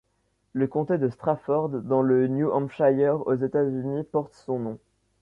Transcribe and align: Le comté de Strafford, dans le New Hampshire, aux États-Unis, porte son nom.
Le 0.53 0.65
comté 0.65 0.97
de 0.97 1.09
Strafford, 1.11 1.69
dans 1.69 2.01
le 2.01 2.27
New 2.27 2.49
Hampshire, 2.51 3.21
aux 3.27 3.35
États-Unis, 3.35 4.03
porte 4.03 4.33
son 4.33 4.57
nom. 4.57 4.79